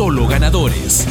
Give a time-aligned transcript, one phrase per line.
[0.00, 1.06] Solo ganadores.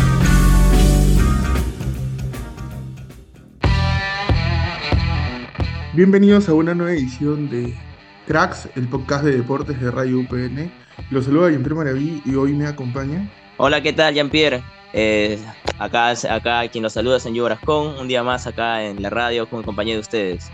[5.94, 7.78] Bienvenidos a una nueva edición de
[8.26, 10.72] Cracks, el podcast de deportes de Radio UPN.
[11.12, 13.30] Los saluda Jean-Pierre Maraví y hoy me acompaña.
[13.58, 14.64] Hola, ¿qué tal, Jean-Pierre?
[14.94, 15.38] Eh,
[15.78, 19.48] acá, acá quien los saluda es Senyo Brascón, un día más acá en la radio
[19.48, 20.50] con compañía de ustedes.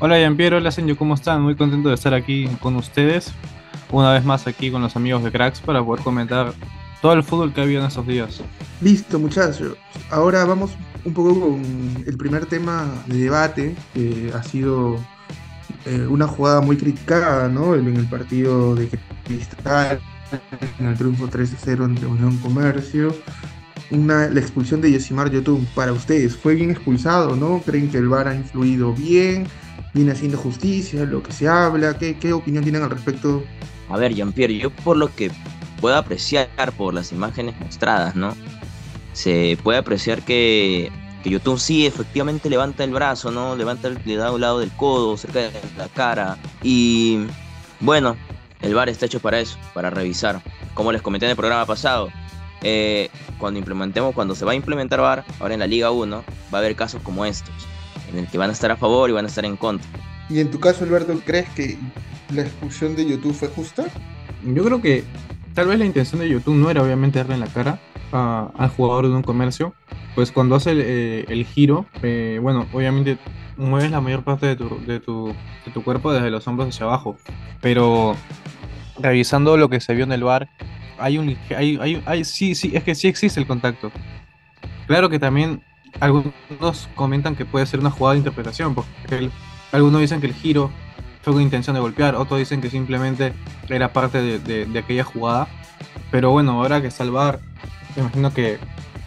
[0.00, 1.40] Hola Jean-Pierre, hola Senyo, ¿cómo están?
[1.40, 3.32] Muy contento de estar aquí con ustedes,
[3.92, 6.52] una vez más aquí con los amigos de Cracks para poder comentar
[7.00, 8.42] todo el fútbol que ha habido en estos días.
[8.80, 9.76] Listo, muchachos.
[10.10, 10.72] Ahora vamos
[11.04, 14.96] un poco con el primer tema de debate, que ha sido
[15.86, 17.74] eh, una jugada muy criticada, ¿no?
[17.74, 18.88] En el partido de
[19.24, 20.00] Cristal,
[20.78, 23.14] en el triunfo 3-0 entre Unión Comercio.
[23.92, 27.62] Una, la expulsión de Yosimar Yotun, para ustedes, ¿fue bien expulsado, no?
[27.64, 29.46] ¿Creen que el VAR ha influido bien?
[29.94, 31.04] ¿Viene haciendo justicia?
[31.04, 31.96] ¿Lo que se habla?
[31.96, 33.44] ¿Qué, qué opinión tienen al respecto?
[33.88, 35.30] A ver, Jean-Pierre, yo por lo que
[35.80, 38.34] puedo apreciar por las imágenes mostradas, ¿no?
[39.12, 40.90] Se puede apreciar que,
[41.22, 43.56] que Yotun sí efectivamente levanta el brazo, ¿no?
[43.56, 46.36] Levanta, el, le da a un lado del codo, cerca de la cara.
[46.62, 47.26] Y
[47.80, 48.16] bueno,
[48.60, 50.42] el VAR está hecho para eso, para revisar.
[50.74, 52.08] Como les comenté en el programa pasado,
[52.62, 56.58] eh, cuando implementemos, cuando se va a implementar VAR, ahora en la Liga 1, va
[56.58, 57.54] a haber casos como estos,
[58.10, 59.88] en el que van a estar a favor y van a estar en contra.
[60.28, 61.78] Y en tu caso, Alberto, ¿crees que
[62.30, 63.86] la expulsión de YouTube fue justa?
[64.42, 65.04] Yo creo que
[65.56, 67.80] tal vez la intención de YouTube no era obviamente darle en la cara
[68.12, 69.74] al jugador de un comercio,
[70.14, 73.18] pues cuando hace el, eh, giro, eh, bueno, obviamente
[73.56, 75.28] mueves la mayor parte de tu, de, tu,
[75.64, 77.16] de tu cuerpo desde los hombros hacia abajo,
[77.62, 78.14] pero
[78.98, 80.48] revisando lo que se vio en el bar,
[80.98, 83.90] hay un hay, hay, hay- sí, sí, es que sí existe el contacto.
[84.86, 85.62] Claro que también
[86.00, 89.30] algunos comentan que puede ser una jugada de interpretación, porque
[89.72, 90.70] algunos dicen que el giro
[91.26, 93.32] fue con intención de golpear, otros dicen que simplemente
[93.68, 95.48] era parte de, de- de aquella jugada.
[96.12, 97.40] Pero bueno, ahora que está el VAR,
[97.96, 98.58] me imagino que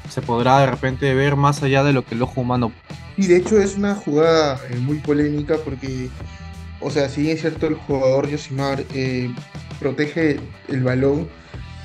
[0.10, 2.74] se podrá de repente ver más allá de lo que el ojo humano.
[3.16, 6.10] Y de hecho es una jugada eh, muy polémica porque,
[6.82, 9.34] o sea, si bien es cierto el jugador Yosimar eh,
[9.80, 11.30] protege el balón,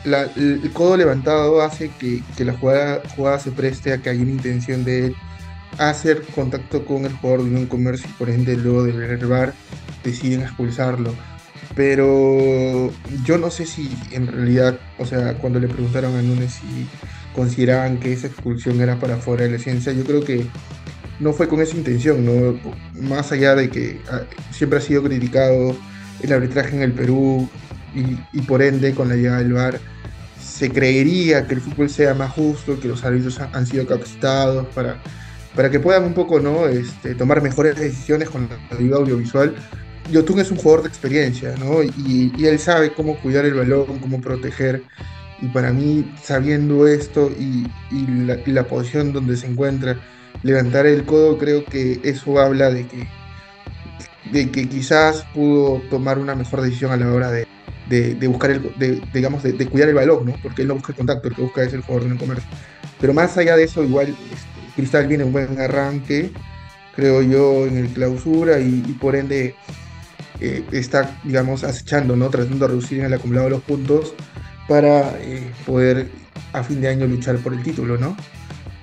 [0.04, 4.10] la- el, el codo levantado hace que, que la jugada, jugada se preste a que
[4.10, 5.16] haya una intención de él
[5.78, 9.26] hacer contacto con el jugador de un comercio y por ende luego de ver el
[9.26, 9.54] VAR
[10.04, 11.14] deciden expulsarlo.
[11.74, 12.92] Pero
[13.24, 16.86] yo no sé si en realidad, o sea, cuando le preguntaron a Núñez si
[17.34, 20.46] consideraban que esa expulsión era para fuera de la ciencia, yo creo que
[21.18, 22.60] no fue con esa intención, ¿no?
[23.00, 24.22] Más allá de que ah,
[24.52, 25.76] siempre ha sido criticado
[26.22, 27.48] el arbitraje en el Perú
[27.94, 29.80] y, y por ende con la llegada del VAR
[30.40, 34.66] se creería que el fútbol sea más justo, que los árbitros han, han sido capacitados
[34.68, 35.00] para,
[35.54, 36.68] para que puedan un poco, ¿no?
[36.68, 39.54] Este, tomar mejores decisiones con la liga audiovisual.
[40.10, 41.82] Yotun es un jugador de experiencia, ¿no?
[41.82, 44.82] Y, y él sabe cómo cuidar el balón, cómo proteger.
[45.40, 49.98] Y para mí, sabiendo esto y, y la, y la posición donde se encuentra,
[50.42, 53.08] levantar el codo, creo que eso habla de que,
[54.30, 57.46] de que quizás pudo tomar una mejor decisión a la hora de,
[57.88, 60.36] de, de buscar el, de, digamos, de, de cuidar el balón, ¿no?
[60.42, 62.48] Porque él no busca el contacto, el que busca es el jugador de un comercio.
[63.00, 66.30] Pero más allá de eso, igual este, Cristal viene un buen arranque,
[66.94, 69.54] creo yo, en el clausura y, por ende
[70.40, 72.30] eh, está, digamos, acechando, ¿no?
[72.30, 74.14] Tratando de reducir en el acumulado los puntos
[74.68, 76.10] para eh, poder
[76.52, 78.16] a fin de año luchar por el título, ¿no?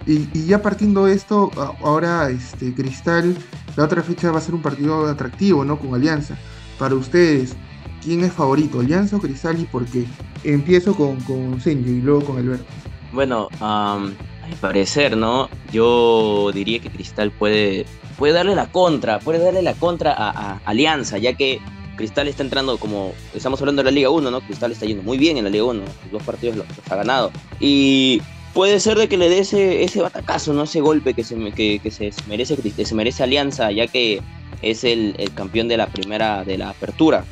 [0.05, 1.51] Y, y ya partiendo de esto,
[1.83, 3.35] ahora este, Cristal,
[3.75, 5.77] la otra fecha va a ser un partido atractivo, ¿no?
[5.77, 6.37] Con Alianza.
[6.79, 7.55] Para ustedes,
[8.03, 10.05] ¿quién es favorito, Alianza o Cristal y por qué?
[10.43, 12.65] Empiezo con, con Senjo y luego con Alberto.
[13.13, 14.13] Bueno, am,
[14.43, 15.49] a mi parecer, ¿no?
[15.71, 17.85] Yo diría que Cristal puede,
[18.21, 21.59] puede darle la contra, puede darle la contra a, Alianza, ya que
[21.95, 24.41] Cristal está entrando como, estamos hablando de la Liga 1, ¿no?
[24.41, 26.97] Cristal está yendo muy bien en la Liga 1, los dos partidos los, los ha
[26.97, 27.31] ganado.
[27.59, 28.21] Y
[28.53, 30.65] puede ser de que le dé ese, ese batacazo, ¿no?
[30.65, 34.21] Ese golpe que se, que, que se merece, que se merece Alianza, ya que
[34.61, 37.25] es el, el campeón de la primera, de la apertura.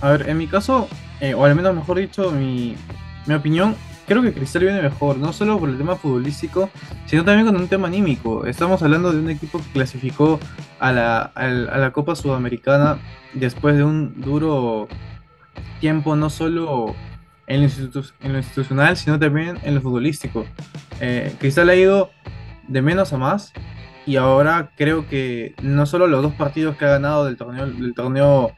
[0.00, 0.88] A ver, en mi caso,
[1.20, 2.74] eh, o al menos mejor dicho, mi,
[3.26, 3.76] mi opinión,
[4.06, 6.70] creo que Cristal viene mejor, no solo por el tema futbolístico,
[7.06, 8.46] sino también con un tema anímico.
[8.46, 10.38] Estamos hablando de un equipo que clasificó
[10.78, 12.98] a la, a la Copa Sudamericana
[13.34, 14.88] después de un duro
[15.80, 16.94] tiempo, no solo
[17.46, 20.46] en lo, en lo institucional, sino también en lo futbolístico.
[21.00, 22.10] Eh, Cristal ha ido
[22.68, 23.52] de menos a más
[24.06, 27.94] y ahora creo que no solo los dos partidos que ha ganado del torneo, del
[27.94, 28.52] torneo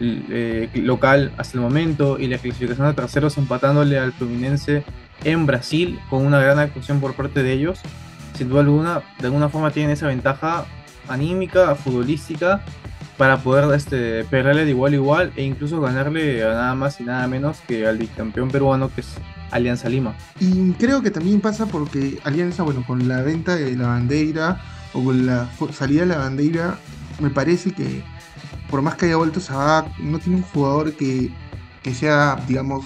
[0.00, 4.84] eh, local hasta el momento y la clasificación de terceros empatándole al Fluminense
[5.24, 7.80] en Brasil con una gran actuación por parte de ellos,
[8.36, 10.64] sin duda alguna, de alguna forma tienen esa ventaja
[11.08, 12.62] anímica, futbolística,
[13.20, 17.04] para poder este, pelearle de igual a igual e incluso ganarle a nada más y
[17.04, 19.08] nada menos que al bicampeón peruano que es
[19.50, 20.14] Alianza Lima.
[20.40, 24.62] Y creo que también pasa porque Alianza, bueno, con la venta de la bandera
[24.94, 26.78] o con la salida de la bandera,
[27.20, 28.02] me parece que
[28.70, 31.30] por más que haya vuelto Sabac, no tiene un jugador que,
[31.92, 32.84] sea, digamos,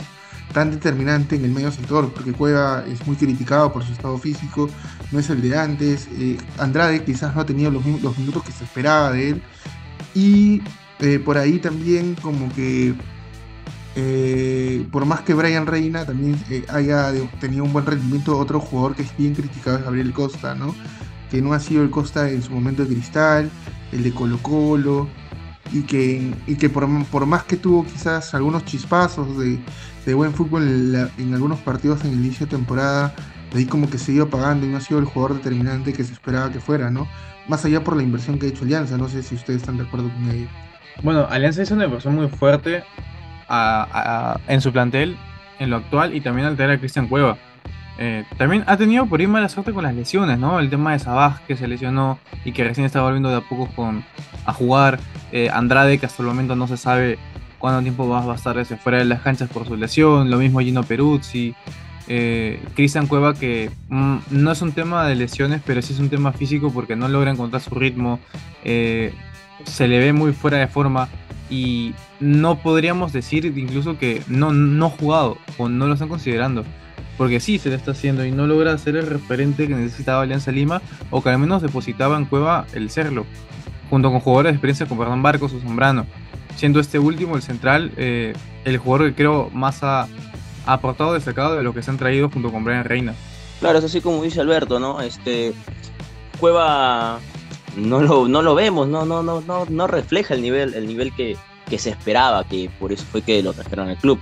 [0.52, 4.68] tan determinante en el medio sector, porque Cueva es muy criticado por su estado físico,
[5.12, 8.44] no es el de antes, eh, Andrade quizás no ha tenido los, mi- los minutos
[8.44, 9.42] que se esperaba de él,
[10.14, 10.62] y
[11.00, 12.94] eh, por ahí también como que
[13.96, 18.94] eh, por más que Brian Reina también eh, haya tenido un buen rendimiento, otro jugador
[18.96, 20.74] que es bien criticado es Gabriel Costa, ¿no?
[21.30, 23.50] Que no ha sido el Costa en su momento de cristal,
[23.92, 25.08] el de Colo Colo,
[25.72, 31.10] y que, y que por, por más que tuvo quizás algunos chispazos de, buen fútbol
[31.18, 33.14] en, algunos partidos en el inicio de temporada,
[33.52, 36.04] de ahí como que se iba apagando y no ha sido el jugador determinante que
[36.04, 37.08] se esperaba que fuera, ¿no?
[37.48, 39.84] Más allá por la inversión que ha hecho Alianza, no sé si ustedes están de
[39.84, 40.48] acuerdo con ello.
[41.02, 42.84] Bueno, Alianza hizo una inversión muy fuerte
[43.48, 45.16] a- en su plantel,
[45.58, 47.36] en lo actual, y también al traer a Cristian Cueva.
[47.96, 50.58] Eh, también ha tenido por ahí mala suerte con las lesiones, ¿no?
[50.58, 53.68] El tema de Sabaj que se lesionó y que recién está volviendo de a poco
[53.74, 54.04] con,
[54.46, 54.98] a jugar.
[55.36, 57.18] Eh, Andrade que hasta el momento no se sabe
[57.58, 60.30] cuánto tiempo va, a estar ese fuera de las canchas por su lesión.
[60.30, 61.56] Lo mismo Gino Peruzzi.
[62.06, 66.08] Eh, Cristian Cueva que mm, no es un tema de lesiones, pero sí es un
[66.08, 68.20] tema físico porque no logra encontrar su ritmo.
[68.62, 69.12] Eh,
[69.64, 71.08] se le ve muy fuera de forma
[71.50, 76.64] y no podríamos decir incluso que no, no ha jugado o no lo están considerando.
[77.18, 80.52] Porque sí se le está haciendo y no logra ser el referente que necesitaba Alianza
[80.52, 80.80] Lima
[81.10, 83.26] o que al menos depositaba en Cueva el serlo,
[83.94, 86.04] junto con jugadores de experiencia como Hernán Barcos o Zambrano.
[86.56, 88.32] Siendo este último, el central, eh,
[88.64, 90.08] el jugador que creo más ha,
[90.66, 93.14] aportado destacado de lo que se han traído junto con Brian Reina.
[93.60, 95.00] Claro, es así como dice Alberto, ¿no?
[95.00, 95.52] Este
[96.40, 97.20] Cueva
[97.76, 101.14] no lo, no lo vemos, no, no, no, no, no refleja el nivel, el nivel
[101.14, 101.36] que,
[101.70, 104.18] que se esperaba, que por eso fue que lo trajeron al club.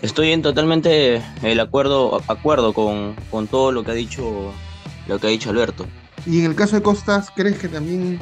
[0.00, 4.52] Estoy en totalmente el acuerdo, acuerdo con, con todo lo que ha dicho
[5.06, 5.84] lo que ha dicho Alberto.
[6.24, 8.18] Y en el caso de Costas, ¿crees que también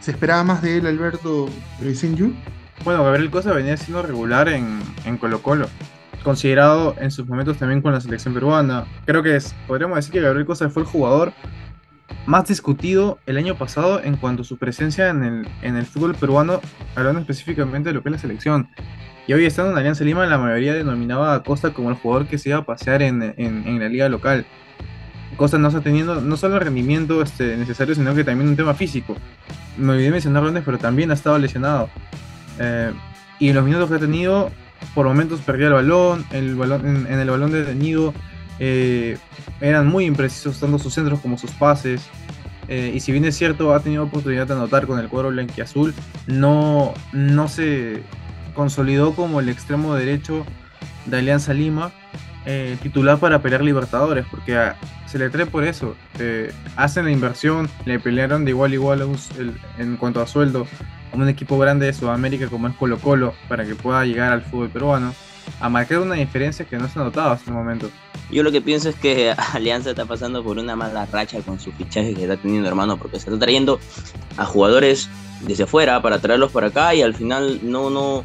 [0.00, 1.48] se esperaba más de él, Alberto
[1.82, 2.32] eh?
[2.84, 5.68] Bueno, Gabriel Cosa venía siendo regular en, en Colo Colo,
[6.24, 8.86] considerado en sus momentos también con la selección peruana.
[9.04, 11.32] Creo que es, podríamos decir que Gabriel Cosa fue el jugador
[12.26, 16.14] más discutido el año pasado en cuanto a su presencia en el, en el fútbol
[16.14, 16.60] peruano,
[16.94, 18.68] hablando específicamente de lo que es la selección.
[19.26, 22.38] Y hoy estando en Alianza Lima, la mayoría denominaba a Costa como el jugador que
[22.38, 24.44] se iba a pasear en, en- en la liga local.
[25.40, 28.74] Costa no está teniendo no solo el rendimiento este, necesario, sino que también un tema
[28.74, 29.16] físico.
[29.78, 31.88] Me olvidé mencionarlo antes, pero también ha estado lesionado.
[32.58, 32.92] Eh,
[33.38, 34.50] y en los minutos que ha tenido,
[34.94, 38.12] por momentos perdía el balón, el balón en, en el balón detenido
[38.58, 39.16] eh,
[39.62, 42.02] eran muy imprecisos tanto sus centros como sus pases.
[42.68, 45.94] Eh, y si bien es cierto, ha tenido oportunidad de anotar con el cuadro blanquiazul,
[46.26, 48.02] no, no se
[48.52, 50.44] consolidó como el extremo derecho
[51.06, 51.92] de Alianza Lima,
[52.46, 54.76] eh, titular para pelear Libertadores, porque ah,
[55.06, 55.94] se le trae por eso.
[56.18, 60.20] Eh, hacen la inversión, le pelearon de igual a igual a un el- en cuanto
[60.20, 60.66] a sueldo
[61.12, 64.42] a un equipo grande de Sudamérica como es Colo Colo, para que pueda llegar al
[64.42, 65.12] fútbol peruano,
[65.60, 67.90] a marcar una diferencia que no se ha notado hasta el momento.
[68.30, 71.72] Yo lo que pienso es que Alianza está pasando por una mala racha con su
[71.72, 73.80] fichaje que está teniendo hermano, porque se está trayendo
[74.36, 75.10] a jugadores
[75.40, 78.24] desde afuera para traerlos para acá y al final no, no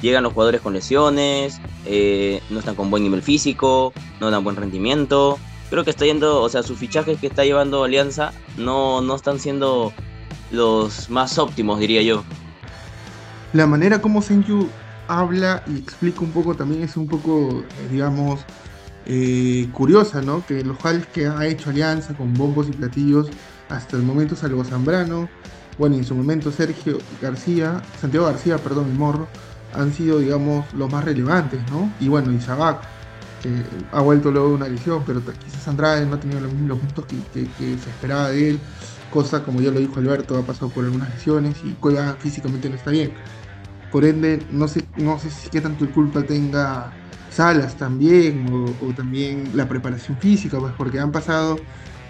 [0.00, 4.56] llegan los jugadores con lesiones, eh, no están con buen nivel físico, no dan buen
[4.56, 5.38] rendimiento.
[5.70, 9.40] Creo que está yendo, o sea, sus fichajes que está llevando Alianza no, no están
[9.40, 9.92] siendo
[10.50, 12.24] los más óptimos, diría yo.
[13.52, 14.68] La manera como Senju
[15.08, 18.40] habla y explica un poco también es un poco, eh, digamos,
[19.06, 20.44] eh, curiosa, ¿no?
[20.46, 23.28] Que los jales que ha hecho Alianza con bombos y platillos
[23.68, 25.28] hasta el momento, salvo Zambrano,
[25.78, 29.28] bueno, en su momento Sergio García, Santiago García, perdón, el morro,
[29.76, 31.90] han sido, digamos, los más relevantes, ¿no?
[32.00, 32.80] Y bueno, y Sabac,
[33.42, 33.50] que
[33.92, 37.04] ha vuelto luego de una lesión, pero quizás Andrade no ha tenido los, los puntos
[37.06, 38.60] que se esperaba de él,
[39.12, 42.76] cosa como ya lo dijo Alberto, ha pasado por algunas lesiones y Cueva físicamente no
[42.76, 43.12] está bien.
[43.92, 46.92] Por ende, no sé, no sé si qué tanto culpa tenga
[47.30, 51.56] Salas también, o, o también la preparación física, pues porque han pasado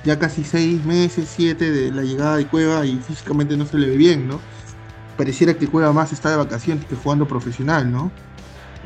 [0.04, 3.88] ya casi seis meses, siete de la llegada de Cueva y físicamente no se le
[3.88, 4.40] ve bien, ¿no?
[5.16, 8.11] Pareciera que Cueva más está de vacaciones que jugando profesional, ¿no?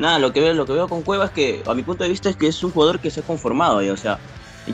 [0.00, 2.10] nada, lo que veo, lo que veo con Cueva es que, a mi punto de
[2.10, 4.18] vista, es que es un jugador que se ha conformado ya, o sea,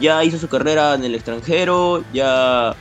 [0.00, 2.75] ya hizo su carrera en el extranjero, ya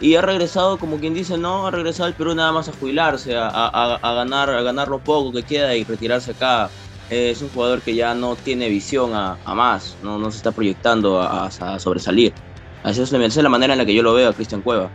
[0.00, 3.34] y ha regresado, como quien dice, no, ha regresado al Perú nada más a jubilarse,
[3.34, 6.68] a, ganar, a ganar lo poco que queda y retirarse acá.
[7.08, 11.20] es un jugador que ya no tiene visión a, más, no, no se está proyectando
[11.22, 12.34] a, sobresalir.
[12.82, 14.90] Así es, es la manera en la que yo lo veo a Cristian Cueva.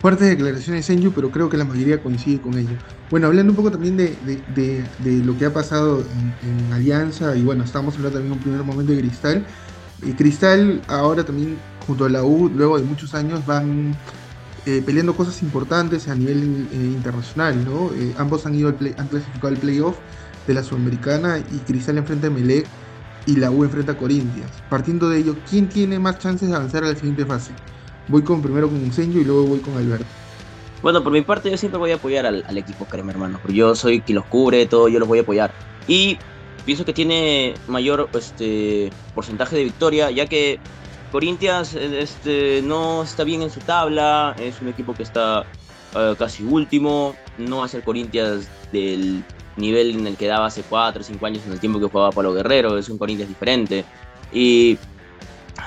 [0.00, 2.76] Fuertes declaraciones en Yu, pero creo que la mayoría coincide con ello.
[3.10, 7.42] Bueno, hablando un poco también de, de, lo que ha pasado en, en, Alianza, y
[7.42, 9.44] bueno, estamos hablando también un primer momento de Cristal.
[10.02, 13.94] Y Cristal ahora también, junto a la U, luego de muchos años, van
[14.64, 17.90] eh, peleando cosas importantes a nivel eh, internacional, ¿no?
[17.94, 19.96] Eh, ambos han ido al play, han clasificado al playoff
[20.46, 22.66] de la Sudamericana y Cristal enfrenta a Melec
[23.26, 24.50] y la U enfrenta a Corinthians.
[24.70, 27.52] Partiendo de ello, ¿quién tiene más chances de avanzar a la siguiente fase?
[28.10, 30.04] Voy con primero con Incendio y luego voy con Alberto.
[30.82, 33.38] Bueno, por mi parte yo siempre voy a apoyar al, equipo crema, hermano.
[33.40, 35.52] Porque yo soy quien los cubre, todo, yo los voy a apoyar.
[35.86, 36.18] Y
[36.64, 40.58] pienso que tiene mayor este, porcentaje de victoria, ya que
[41.12, 45.44] Corinthians este, no está bien en su tabla, es un equipo que está
[45.94, 49.22] uh, casi último, no es el Corinthians del
[49.56, 52.10] nivel en el que daba hace 4 o 5 años en el tiempo que jugaba
[52.10, 53.84] Pablo Guerrero, es un Corinthians diferente.
[54.32, 54.78] Y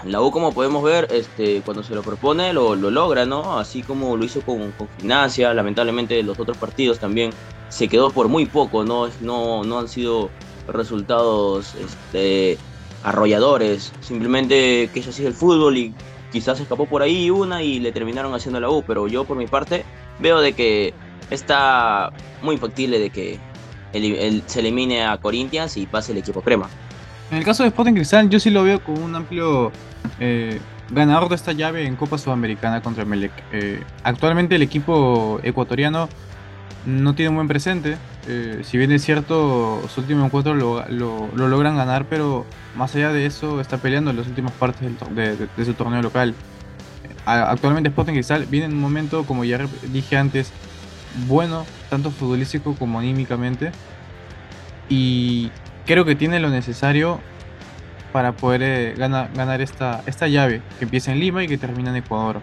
[0.06, 3.58] la U, como podemos ver, este, cuando se lo propone, lo, lo logra, ¿no?
[3.58, 7.32] Así como lo hizo con, con, Gimnasia, lamentablemente los otros partidos también
[7.70, 10.30] se quedó por muy poco, no, no, no han sido
[10.68, 12.58] resultados este,
[13.04, 15.94] arrolladores, simplemente que eso así es el fútbol y
[16.32, 19.48] quizás escapó por ahí una y le terminaron haciendo la U, pero yo por mi
[19.48, 19.86] parte
[20.20, 20.94] veo de que
[21.30, 23.40] está muy factible de que
[24.48, 26.70] se elimine a Corinthians y pase el equipo crema.
[27.32, 29.72] En el caso de Sporting Cristal, yo sí lo veo como un amplio
[30.20, 30.60] eh,
[30.92, 33.32] ganador de esta llave en Copa Sudamericana contra Melec.
[33.52, 36.10] Eh, actualmente el equipo ecuatoriano
[36.86, 37.98] no tiene un buen presente.
[38.28, 42.96] Eh, si bien es cierto, su último encuentro lo, lo, lo, logran ganar, pero más
[42.96, 46.02] allá de eso está peleando en las últimas partes del, de, de, de, su torneo
[46.02, 46.34] local.
[47.26, 49.60] Actualmente Sporting Cristal viene en un momento, como ya
[49.92, 50.52] dije antes,
[51.28, 53.72] bueno, tanto futbolístico como anímicamente.
[54.90, 55.50] Y
[55.86, 57.20] creo que tiene lo necesario
[58.12, 62.42] para poder eh, ganar, esta, llave que empieza en Lima y que termina en Ecuador.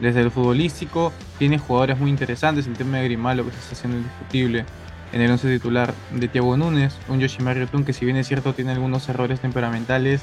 [0.00, 2.66] Desde el futbolístico, tiene jugadores muy interesantes.
[2.66, 4.66] El tema de Grimaldo, que se está haciendo indiscutible
[5.12, 6.98] en el 11 titular de Thiago Núñez.
[7.08, 10.20] Un Yoshimar Yotun que, si bien es cierto, tiene algunos errores temperamentales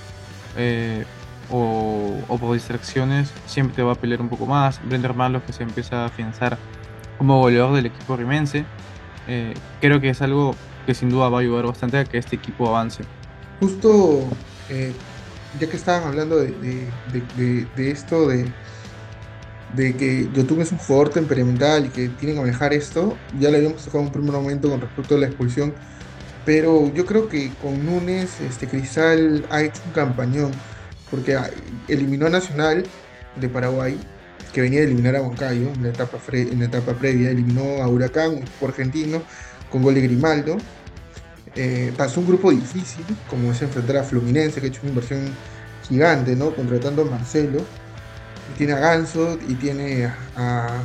[0.56, 1.06] eh,
[1.50, 4.80] o, o, por distracciones, siempre te va a pelear un poco más.
[4.88, 6.60] Brender Marlos, que se empieza a afianzar
[7.18, 8.65] como goleador del equipo rimense.
[9.27, 12.36] Eh, creo que es algo que sin duda va a ayudar bastante a que este
[12.36, 13.04] equipo avance.
[13.60, 14.24] Justo,
[14.70, 14.94] eh,
[15.60, 18.46] ya que estaban hablando de, de, de, de esto, de,
[19.75, 23.58] de que Yotun es un jugador temperamental y que tiene que manejar esto, ya lo
[23.58, 25.74] habíamos tocado un primer momento con respecto a la expulsión,
[26.46, 30.52] pero yo creo que con Núñez, este, Cristal ha hecho un campañón,
[31.10, 31.38] porque
[31.88, 32.84] eliminó a Nacional
[33.36, 33.98] de Paraguay,
[34.52, 37.88] que venía de eliminar a Huancayo en la etapa, en la etapa previa, eliminó a
[37.88, 39.24] Huracán, equipo argentino,
[39.74, 40.58] con gol de Grimaldo.
[41.56, 45.32] Eh, pasó un grupo difícil, como es enfrentar a Fluminense, que ha hecho una inversión
[45.89, 46.56] gigante, ¿no?
[46.56, 47.60] Contratando a Marcelo.
[48.56, 50.84] Tiene a Ganso y tiene a,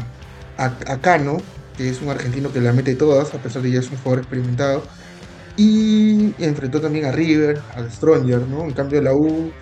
[1.02, 1.37] Cano,
[1.76, 3.99] que es un argentino que la mete todas, a pesar de que ya es un
[3.99, 4.83] jugador experimentado.
[5.59, 8.64] Y enfrentó también a River, a Stronger, ¿no?
[8.64, 9.52] En cambio la U,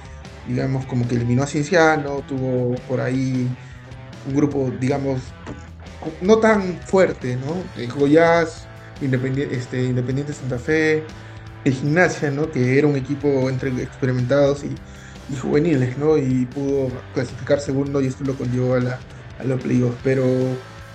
[0.46, 3.48] digamos, como que eliminó a Cienciano, tuvo por ahí
[4.28, 5.20] un grupo, digamos,
[6.20, 7.82] no tan fuerte, ¿no?
[7.82, 8.65] El Goiás,
[9.00, 11.02] Independiente, Independiente Santa Fe,
[11.64, 12.50] el Gimnasia, ¿no?
[12.50, 14.74] Que era un equipo entre experimentados y,
[15.36, 16.16] juveniles, ¿no?
[16.16, 18.98] Y pudo clasificar segundo y esto lo conllevó a, la,
[19.40, 19.98] a los playoffs.
[20.04, 20.24] Pero,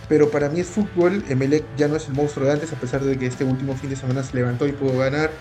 [0.07, 3.03] pero para mí es fútbol, Emelec ya no es el monstruo de antes, a pesar
[3.03, 5.31] de que este último fin de semana se levantó y pudo ganar.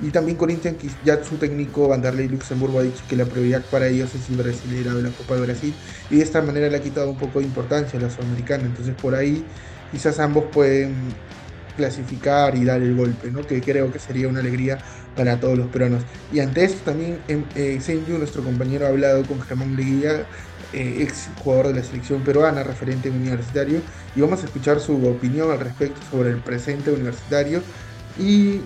[0.00, 4.14] Y también Corinthians, ya su técnico Vanderlei Luxemburgo ha dicho que la prioridad para ellos
[4.14, 5.74] es el brasileño de la Copa de Brasil.
[6.08, 8.64] Y de esta manera le ha quitado un poco de importancia a la Sudamericana.
[8.64, 9.44] Entonces por ahí
[9.90, 10.94] quizás ambos pueden
[11.78, 13.42] clasificar y dar el golpe, ¿no?
[13.46, 14.78] que creo que sería una alegría
[15.16, 16.02] para todos los peruanos.
[16.32, 20.26] Y ante esto también eh, Senju, nuestro compañero, ha hablado con Germán Leguía,
[20.72, 23.80] eh, ex jugador de la selección peruana, referente universitario,
[24.14, 27.62] y vamos a escuchar su opinión al respecto sobre el presente universitario
[28.18, 28.60] y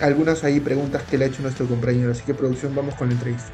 [0.00, 2.12] algunas ahí preguntas que le ha hecho nuestro compañero.
[2.12, 3.50] Así que producción, vamos con la entrevista.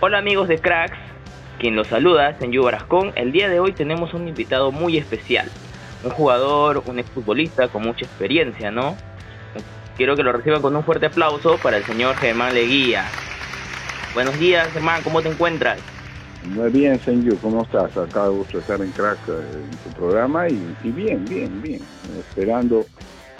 [0.00, 0.98] Hola amigos de Cracks,
[1.62, 3.12] quien los saluda Senju Barascón.
[3.14, 5.48] El día de hoy tenemos un invitado muy especial,
[6.02, 8.96] un jugador, un exfutbolista con mucha experiencia, ¿no?
[9.96, 13.04] Quiero que lo reciban con un fuerte aplauso para el señor Germán Leguía.
[14.12, 15.78] Buenos días, Germán, ¿cómo te encuentras?
[16.46, 17.96] Muy bien, Senju, ¿cómo estás?
[17.96, 21.80] Acá gusto estar en Crack eh, en tu programa y, y bien, bien, bien.
[22.18, 22.84] Esperando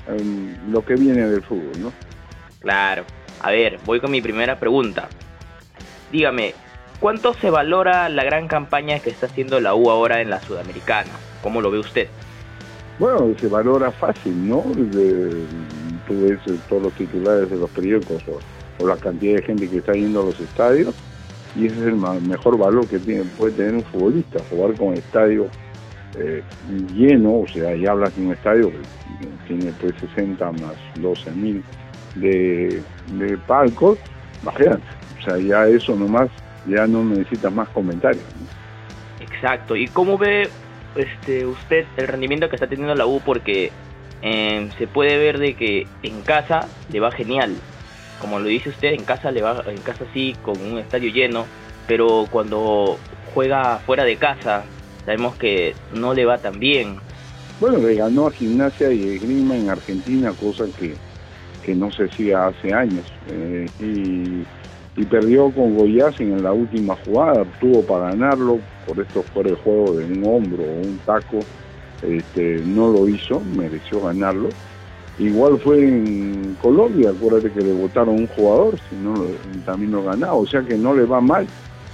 [0.06, 1.92] em, lo que viene del fútbol, ¿no?
[2.60, 3.02] Claro.
[3.40, 5.08] A ver, voy con mi primera pregunta.
[6.12, 6.54] Dígame,
[7.02, 11.10] ¿cuánto se valora la gran campaña que está haciendo la U ahora en la Sudamericana?
[11.42, 12.06] ¿Cómo lo ve usted?
[12.98, 14.62] Bueno, se valora fácil, ¿no?
[14.76, 15.44] De-
[16.06, 19.68] tú ves eh, todos los titulares de los periódicos o, o la cantidad de gente
[19.68, 20.94] que está yendo a los estadios
[21.56, 25.46] y ese es el mejor valor que tiene, puede tener un futbolista, jugar con estadio
[26.14, 26.42] eh,
[26.94, 31.62] lleno, o sea, ya hablas de un estadio que tiene pues 60 más 12 mil
[32.14, 33.98] de, de palcos,
[34.42, 34.84] imagínate,
[35.18, 36.30] o sea, ya eso nomás,
[36.66, 38.24] ya no necesitas más comentarios.
[38.40, 39.24] ¿no?
[39.24, 39.76] Exacto.
[39.76, 40.48] ¿Y cómo ve
[40.94, 43.20] este usted el rendimiento que está teniendo la U?
[43.24, 43.72] Porque
[44.22, 47.54] eh, se puede ver de que en casa le va genial.
[48.20, 51.46] Como lo dice usted, en casa le va, en casa sí, con un estadio lleno,
[51.86, 52.98] pero cuando
[53.34, 54.64] juega fuera de casa,
[55.04, 56.98] sabemos que no le va tan bien.
[57.60, 60.94] Bueno, le ganó a Gimnasia y Esgrima en Argentina, cosa que,
[61.64, 63.04] que no se hacía hace años.
[63.28, 64.44] Eh, y,
[64.96, 69.56] y perdió con Goiás en la última jugada, tuvo para ganarlo, por esto fuera el
[69.56, 71.38] juego de un hombro o un taco,
[72.02, 74.48] este, no lo hizo, mereció ganarlo.
[75.18, 79.14] Igual fue en Colombia, acuérdate que le votaron un jugador, si no
[79.64, 81.46] también lo ganaba, o sea que no le va mal,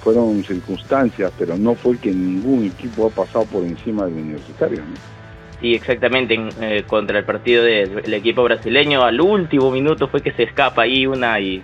[0.03, 4.79] fueron circunstancias, pero no fue que ningún equipo ha pasado por encima del universitario.
[4.79, 5.19] ¿no?
[5.61, 10.33] Sí, exactamente, en, eh, contra el partido del equipo brasileño, al último minuto fue que
[10.33, 11.63] se escapa ahí una y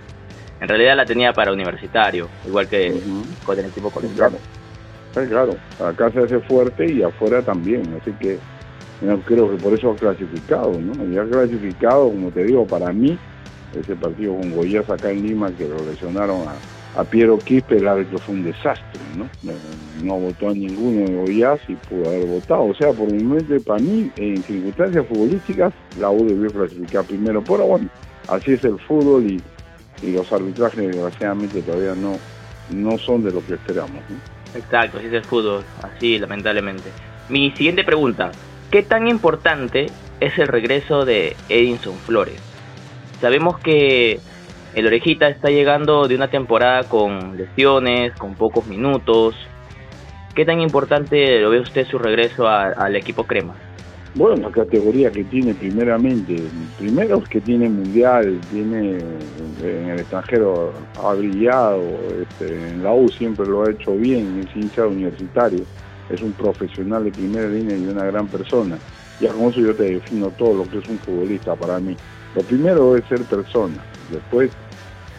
[0.65, 2.99] en realidad la tenía para universitario, igual que
[3.45, 4.37] con el equipo colombiano.
[5.13, 8.39] Sí, claro, acá se hace fuerte y afuera también, así que
[9.05, 11.05] yo creo que por eso ha clasificado, ¿no?
[11.05, 13.15] Y ha clasificado, como te digo, para mí,
[13.79, 17.87] ese partido con Goiás acá en Lima, que lo lesionaron a, a Piero Quispe, el
[17.87, 19.29] árbitro fue un desastre, ¿no?
[19.43, 19.53] No,
[20.03, 22.63] no votó a ninguno de Goiás y pudo haber votado.
[22.63, 27.43] O sea, por mi mente, para mí, en circunstancias futbolísticas, la U debió clasificar primero.
[27.43, 27.87] Pero bueno,
[28.27, 29.41] así es el fútbol y,
[30.01, 32.17] y los arbitrajes, desgraciadamente, todavía no,
[32.71, 34.35] no son de lo que esperamos, ¿no?
[34.57, 36.89] Exacto, así es el fútbol, así lamentablemente.
[37.29, 38.31] Mi siguiente pregunta,
[38.71, 39.87] ¿qué tan importante
[40.19, 42.39] es el regreso de Edinson Flores?
[43.19, 44.19] Sabemos que
[44.75, 49.35] el Orejita está llegando de una temporada con lesiones, con pocos minutos.
[50.35, 53.55] ¿Qué tan importante lo ve usted su regreso al equipo Crema?
[54.15, 56.37] Bueno, la categoría que tiene primeramente,
[56.77, 58.97] primero que tiene mundial, tiene
[59.61, 60.71] en el extranjero
[61.03, 61.81] ha brillado,
[62.21, 65.59] este, en la U siempre lo ha hecho bien, es hincha universitario,
[66.09, 68.77] es un profesional de primera línea y una gran persona.
[69.19, 71.97] Ya con eso yo te defino todo lo que es un futbolista para mí.
[72.35, 74.49] Lo primero es ser persona, después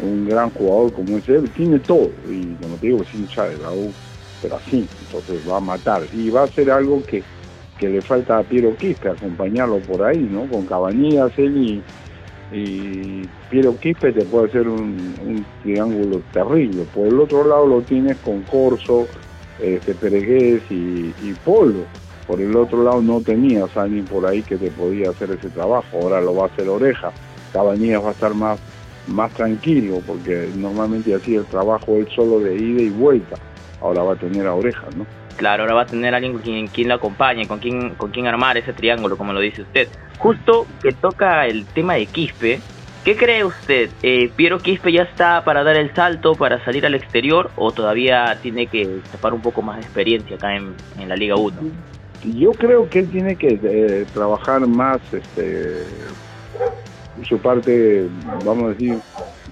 [0.00, 3.58] un gran jugador como es él, tiene todo, y como te digo, es hincha de
[3.58, 3.92] la U,
[4.40, 7.22] pero así, entonces va a matar, y va a ser algo que
[7.78, 10.46] que le falta a Piero Quispe acompañarlo por ahí, ¿no?
[10.46, 11.82] Con Cabanillas, él
[12.52, 16.84] y, Piero Quispe te puede hacer un, un triángulo terrible.
[16.94, 19.06] Por el otro lado lo tienes con Corso,
[19.60, 21.12] este, Peregués y,
[21.44, 21.84] Polo.
[22.26, 25.48] Por el otro lado no tenías a alguien por ahí que te podía hacer ese
[25.50, 25.86] trabajo.
[26.00, 27.12] Ahora lo va a hacer Oreja.
[27.52, 28.58] Cabanillas va a estar más,
[29.06, 33.36] más tranquilo porque normalmente hacía el trabajo él solo de ida y vuelta.
[33.80, 35.06] Ahora va a tener a Oreja, ¿no?
[35.36, 38.26] Claro, ahora va a tener alguien con quien, quien lo acompañe, con quien, con quien
[38.26, 39.88] armar ese triángulo, como lo dice usted.
[40.18, 42.60] Justo que toca el tema de Quispe,
[43.04, 43.90] ¿qué cree usted?
[44.02, 48.38] Eh, ¿Piero Quispe ya está para dar el salto, para salir al exterior, o todavía
[48.42, 51.54] tiene que sacar un poco más de experiencia acá en, en la Liga 1?
[52.34, 55.82] Yo creo que él tiene que eh, trabajar más este,
[57.28, 58.08] su parte,
[58.44, 58.98] vamos a decir,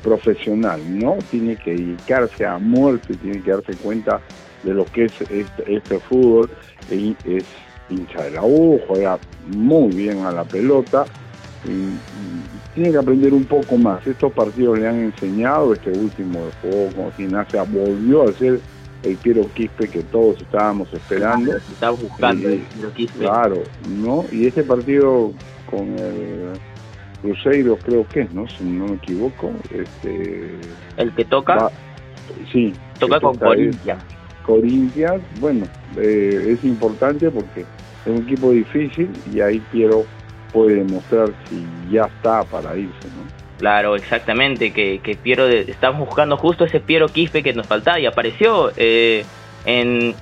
[0.02, 1.18] profesional, ¿no?
[1.30, 4.20] Tiene que dedicarse a muerte, tiene que darse cuenta
[4.64, 6.50] de lo que es este, este fútbol.
[6.90, 7.44] Y es
[7.90, 9.18] hincha de la U, juega
[9.54, 11.04] muy bien a la pelota.
[11.64, 11.98] Y, y
[12.74, 14.06] tiene que aprender un poco más.
[14.06, 18.60] Estos partidos le han enseñado, este último juego con Gimnasia volvió a ser
[19.02, 21.56] el Piero Quispe que todos estábamos esperando.
[21.56, 22.62] Estaba buscando el
[22.94, 23.18] Quispe.
[23.20, 24.24] Claro, ¿no?
[24.32, 25.32] Y este partido
[25.70, 26.50] con el
[27.22, 28.46] Cruzeiro creo que es, ¿no?
[28.48, 29.50] Si no me equivoco.
[29.70, 30.50] Este,
[30.96, 31.70] El que toca, va-
[32.52, 32.72] sí.
[32.98, 33.36] toca con.
[33.36, 34.02] Corinthians.
[34.44, 40.04] Corinthians, bueno, eh, es importante porque es un equipo difícil y ahí Piero
[40.52, 43.24] puede demostrar si ya está para irse, ¿no?
[43.58, 47.98] Claro, exactamente, que, que Piero, de- estamos buscando justo ese Piero Quispe que nos faltaba
[48.00, 49.24] y apareció eh,
[49.64, 50.14] en...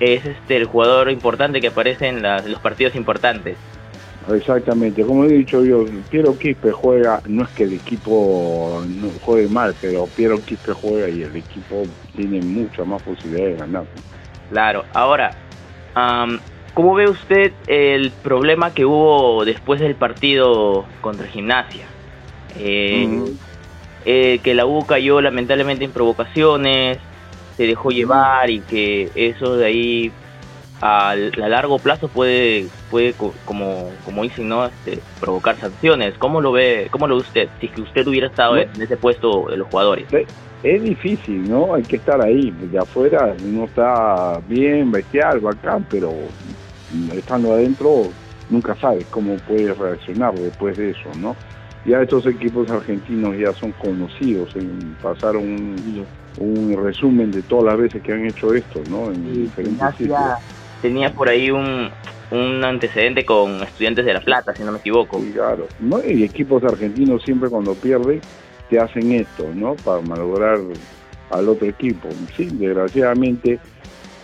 [0.00, 3.56] Es este el jugador importante que aparece en las- los partidos importantes.
[4.30, 9.48] Exactamente, como he dicho yo, Piero Quispe juega, no es que el equipo no juegue
[9.48, 13.84] mal, pero Piero Quispe juega y el equipo tiene mucha más posibilidad de ganar.
[14.50, 15.34] Claro, ahora,
[15.94, 16.40] am,
[16.74, 21.86] ¿cómo ve usted el problema que hubo después del partido contra Gimnasia?
[22.56, 23.08] Eh,
[24.04, 26.98] eh, que la U cayó lamentablemente en provocaciones,
[27.56, 30.12] se dejó llevar y que eso de ahí
[30.80, 34.66] al- a, largo plazo puede, puede co- como, como dicen, ¿no?
[34.66, 36.16] Este, provocar sanciones.
[36.18, 37.48] ¿Cómo lo ve, cómo lo ve usted?
[37.58, 38.60] Si que usted hubiera estado No.
[38.60, 40.06] en ese puesto de los jugadores.
[40.62, 41.74] Es difícil, ¿no?
[41.74, 46.10] Hay que estar ahí, de afuera uno está bien, bestial, bacán, pero
[47.16, 48.12] estando adentro
[48.50, 51.34] nunca sabes cómo puedes reaccionar después de eso, ¿no?
[51.86, 57.78] Ya estos equipos argentinos ya son conocidos, en, pasaron un, un resumen de todas las
[57.78, 59.10] veces que han hecho esto, ¿no?
[59.10, 60.16] En diferentes sitios.
[60.18, 60.36] Gimnasia
[60.82, 61.90] tenía por ahí un,
[62.32, 65.20] un antecedente con estudiantes de La Plata, si no me equivoco.
[65.32, 65.66] Claro.
[65.80, 66.02] ¿no?
[66.04, 68.20] Y equipos argentinos siempre cuando pierden
[68.70, 69.74] te hacen esto, ¿no?
[69.76, 70.58] Para malograr
[71.30, 72.08] al otro equipo.
[72.34, 73.58] Sí, desgraciadamente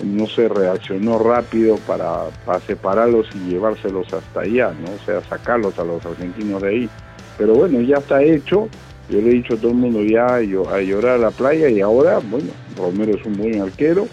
[0.03, 4.93] no se reaccionó rápido para, para separarlos y llevárselos hasta allá, ¿no?
[4.93, 6.91] O sea, sacarlos a los argentinos de ahí.
[7.37, 8.69] Pero bueno, ya está hecho.
[9.11, 11.81] Yo le he dicho a todo el mundo ya a llorar a la playa y
[11.81, 14.07] ahora, bueno, Romero es un buen arquero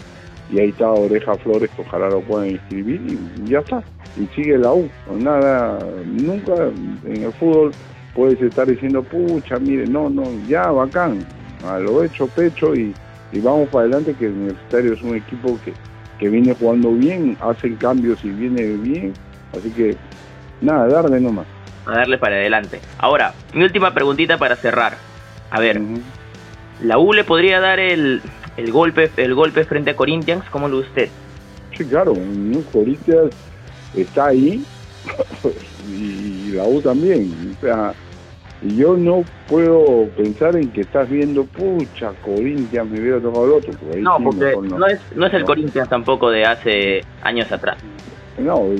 [0.51, 3.84] y ahí está Oreja Flores que ojalá lo puedan inscribir y ya está.
[4.17, 4.89] Y sigue la U.
[5.17, 6.53] Nada, nunca
[7.05, 7.71] en el fútbol
[8.13, 11.25] puedes estar diciendo, pucha, mire, no, no, ya, bacán,
[11.67, 12.93] a lo hecho pecho y,
[13.31, 15.73] y vamos para adelante que el Universitario es un equipo que,
[16.19, 19.13] que viene jugando bien, hacen cambios y viene bien,
[19.58, 19.97] así que
[20.62, 21.45] nada, darle nomás.
[21.86, 22.79] A darle para adelante.
[22.97, 24.93] Ahora, mi última preguntita para cerrar.
[25.51, 25.79] A ver,
[26.81, 28.21] ¿la U le podría dar el,
[28.57, 30.45] el golpe el golpe frente a Corinthians?
[30.51, 31.09] ¿Cómo lo ve usted?
[31.77, 33.31] Sí, claro, un Corinthians
[33.95, 34.63] está ahí
[35.89, 37.55] y la U también.
[37.57, 37.93] O sea,
[38.61, 43.73] yo no puedo pensar en que estás viendo, pucha, Corinthians me hubiera tocado el otro.
[43.73, 45.45] porque No, sí, porque no es, no es el No.
[45.47, 47.77] Corinthians tampoco de hace años atrás.
[48.37, 48.79] No, y,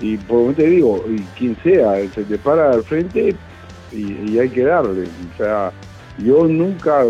[0.00, 3.34] y, y por lo que te digo, y quien sea, se te para al frente
[3.92, 5.04] y, y hay que darle.
[5.04, 5.70] O sea,
[6.18, 7.04] yo nunca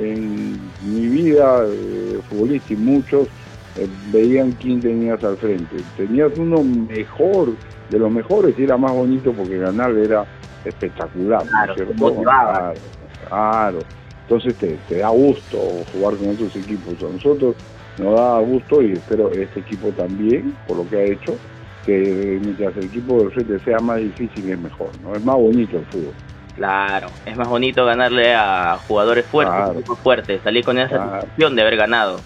[0.00, 3.28] en mi vida eh, futbolista y muchos
[3.76, 5.76] eh, veían quién tenías al frente.
[5.96, 7.50] Tenías uno mejor,
[7.90, 10.24] de los mejores, y era más bonito porque ganarle era
[10.64, 11.44] espectacular.
[11.44, 11.94] ¿no es Claro, cierto?
[11.94, 12.52] motivaba.
[12.52, 12.80] Claro,
[13.28, 13.78] claro.
[14.22, 15.58] Entonces te, te da gusto
[15.92, 16.94] jugar con otros equipos.
[17.08, 17.54] A nosotros
[17.98, 21.36] nos da gusto y espero este equipo también, por lo que ha hecho,
[21.84, 25.14] que mientras el equipo del frente sea más difícil es mejor, ¿no?
[25.14, 26.12] Es más bonito el fútbol.
[26.56, 29.72] Claro, es más bonito ganarle a jugadores fuertes, Claro.
[29.78, 31.10] equipos fuertes, salir con esa Claro.
[31.10, 32.20] satisfacción de haber ganado.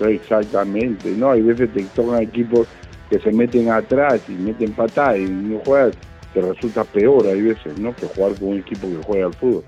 [0.00, 1.30] Exactamente, ¿no?
[1.32, 2.66] Hay veces te tocan equipos
[3.10, 5.92] que se meten atrás y meten patadas y no juegas,
[6.32, 7.94] te resulta peor, hay veces, ¿no?
[7.94, 9.64] Que jugar con un equipo que juega al fútbol.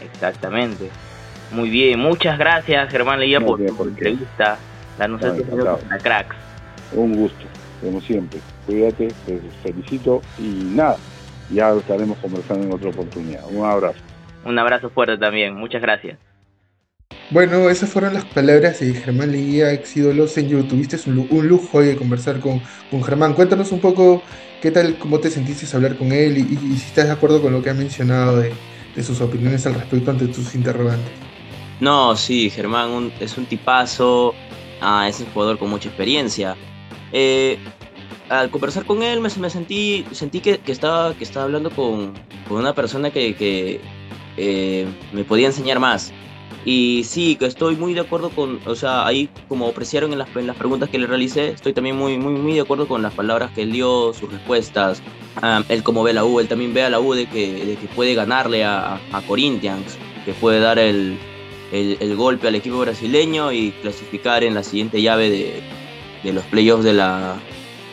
[0.00, 0.90] Exactamente.
[1.50, 4.58] Muy bien, muchas gracias Germán Leía No por tu entrevista.
[4.98, 6.36] Darnos No, a cracks.
[6.94, 7.46] Un gusto,
[7.80, 8.38] como siempre.
[8.66, 10.96] Cuídate, te felicito y nada,
[11.52, 13.44] ya estaremos conversando en otra oportunidad.
[13.50, 13.98] Un abrazo.
[14.44, 16.18] Un abrazo fuerte también, muchas gracias.
[17.30, 20.68] Bueno, esas fueron las palabras de Germán Leguía, ex ídolos en YouTube.
[20.68, 22.60] Tuviste un, un lujo hoy de conversar con,
[22.90, 23.32] con Germán.
[23.34, 24.22] Cuéntanos un poco
[24.60, 27.40] qué tal, cómo te sentiste hablar con él y, y- y si estás de acuerdo
[27.40, 28.52] con lo que ha mencionado de,
[28.94, 31.10] de sus opiniones al respecto ante tus interrogantes.
[31.80, 34.34] No, sí, Germán un- es un tipazo,
[34.80, 36.54] ah, es un jugador con mucha experiencia.
[37.12, 37.58] Eh,
[38.32, 42.14] al conversar con él me, me sentí, sentí que, que estaba, que estaba hablando con,
[42.48, 43.80] con una persona que, que,
[44.38, 46.12] eh, me podía enseñar más.
[46.64, 50.34] Y sí, que estoy muy de acuerdo con, o sea, ahí como apreciaron en las,
[50.34, 53.12] en las preguntas que le realicé, estoy también muy, muy, muy de acuerdo con las
[53.12, 55.02] palabras que él dio, sus respuestas,
[55.42, 57.76] ah, él como ve la U, él también ve a la U de que, de
[57.76, 61.18] que puede ganarle a, a Corinthians, que puede dar el,
[61.72, 65.62] el, el golpe al equipo brasileño y clasificar en la siguiente llave de,
[66.22, 67.36] de los playoffs de la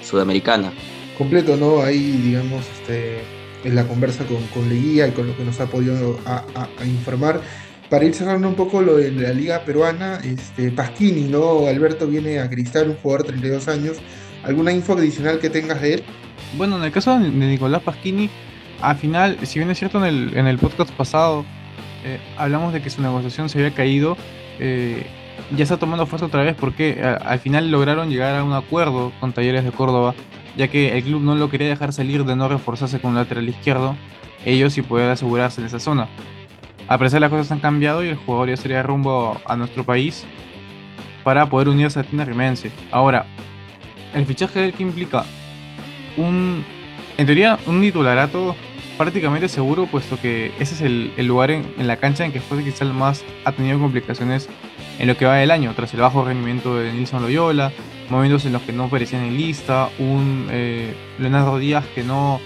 [0.10, 0.72] Sudamericana.
[1.18, 1.82] Completo, ¿no?
[1.82, 3.20] Ahí, digamos, este,
[3.64, 6.70] en la conversa con, con Leguía y con lo que nos ha podido a- a-
[6.82, 7.42] a informar.
[7.90, 11.66] Para ir cerrando un poco lo de la liga peruana, este, Pasquini, ¿no?
[11.68, 13.98] Alberto viene a Cristal, un jugador de 32 años.
[14.44, 16.04] ¿Alguna info adicional que tengas de él?
[16.56, 18.30] Bueno, en el caso de Nicolás Pasquini,
[18.82, 21.44] al final, si bien es cierto en el, en el podcast pasado,
[22.06, 24.16] eh, hablamos de que su negociación se había caído,
[24.60, 25.06] eh,
[25.56, 29.12] ya está tomando fuerza otra vez porque a- al final lograron llegar a un acuerdo
[29.20, 30.14] con Talleres de Córdoba,
[30.58, 33.48] ya que el club no lo quería dejar salir de no reforzarse con un lateral
[33.48, 33.96] izquierdo,
[34.46, 36.08] ellos sí poder asegurarse en esa zona.
[36.88, 40.26] A pesar las cosas han cambiado y el jugador ya sería rumbo a nuestro país
[41.24, 42.72] para poder unirse a Tina Rimense.
[42.92, 43.26] Ahora,
[44.16, 45.24] el fichaje que implica
[46.18, 46.64] un
[47.18, 48.56] en teoría, un titularato
[49.00, 52.66] prácticamente seguro, puesto que ese es el, el lugar en, la cancha en que Sporting
[52.66, 54.50] Cristal más ha tenido complicaciones
[55.00, 57.72] en lo que va del año, tras el bajo rendimiento de Nilson Loyola,
[58.10, 62.42] momentos en los que no aparecían en lista, un eh, Leonardo Díaz que no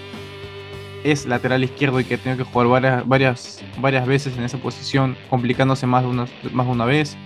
[1.02, 4.58] es lateral izquierdo y que ha tenido que jugar varias, varias, varias veces en esa
[4.58, 7.16] posición, complicándose más de una, más una vez.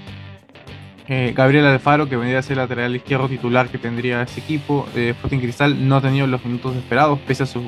[1.07, 4.89] Eh, Gabriel Alfaro, que vendría a ser lateral izquierdo titular que tendría ese equipo.
[4.95, 7.65] Eh, Cristal no ha tenido los minutos esperados, pese a sus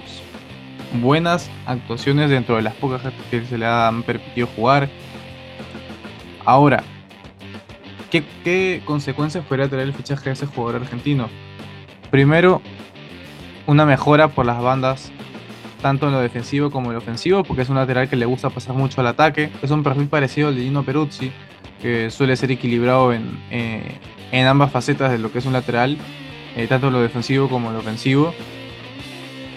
[0.95, 4.89] buenas actuaciones dentro de las pocas que se le han permitido jugar.
[6.45, 6.83] Ahora,
[8.11, 11.29] ¿qué, consecuencias podría traer el fichaje de ese jugador argentino?
[12.11, 12.61] Primero,
[13.67, 15.13] una mejora por las bandas,
[15.81, 18.51] tanto en lo defensivo como en lo ofensivo, porque es un lateral que le gusta
[18.51, 19.51] pasar mucho al ataque.
[19.63, 21.31] Es un perfil parecido al de Gino Peruzzi,
[21.81, 23.99] que suele ser equilibrado en, eh,
[24.33, 25.97] en ambas facetas de lo que es un lateral,
[26.57, 28.35] eh, tanto en lo defensivo como en lo ofensivo.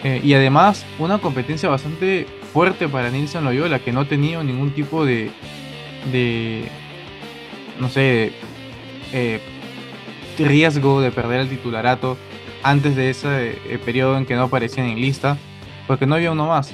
[0.03, 4.71] Eh, y además, una competencia bastante fuerte para Nilson Loyola, que no ha tenido ningún
[4.71, 5.31] tipo de,
[6.11, 6.67] de
[7.79, 8.33] no sé,
[9.13, 9.39] eh,
[10.37, 12.17] riesgo de perder el titularato
[12.63, 15.37] antes de ese eh, periodo en que no aparecían en lista,
[15.87, 16.73] porque no había uno más.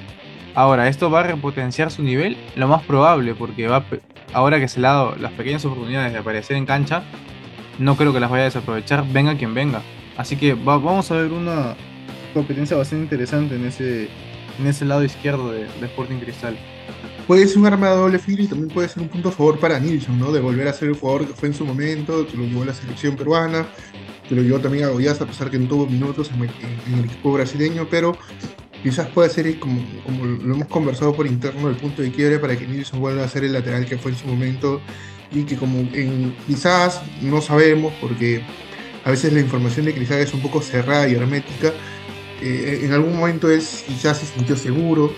[0.56, 2.36] Ahora, ¿esto va a repotenciar su nivel?
[2.56, 3.70] Lo más probable, porque
[4.34, 7.04] ahora que se le ha dado las pequeñas oportunidades de aparecer en cancha,
[7.78, 9.82] no creo que las vaya a desaprovechar, venga quien venga.
[10.18, 11.76] Así que vamos a ver una
[12.34, 14.10] competencia bastante interesante en ese,
[14.60, 16.58] en ese lado izquierdo de, de Sporting Cristal
[17.30, 19.80] puede ser un arma de doble filo y también puede ser un punto favor para
[19.80, 20.32] Nilsson, ¿no?
[20.32, 22.66] De volver a ser el jugador que fue en su momento, que lo llevó a
[22.66, 23.68] la selección peruana,
[24.28, 26.42] que lo llevó también a Goiás a pesar que no tuvo minutos en,
[26.98, 28.18] el equipo brasileño, pero
[28.82, 32.58] quizás puede ser, como, como, lo hemos conversado por interno, el punto de quiebre para
[32.58, 34.82] que Nilsson vuelva a ser el lateral que fue en su momento
[35.32, 35.88] y que como
[36.48, 38.42] quizás no sabemos porque
[39.06, 41.74] a veces la información de Cristal es un poco cerrada y hermética,
[42.42, 45.14] eh, en algún momento él quizás se sintió seguro,